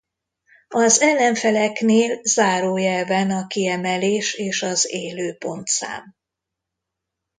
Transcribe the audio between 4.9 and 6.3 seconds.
Élő-pontszám.